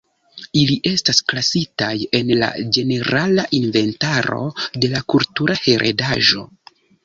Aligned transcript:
Ili 0.61 0.77
estas 0.91 1.19
klasitaj 1.31 1.89
en 2.21 2.33
la 2.41 2.49
ĝenerala 2.77 3.47
inventaro 3.61 4.43
de 4.81 4.93
la 4.99 5.07
kultura 5.15 5.63
heredaĵo. 5.69 6.53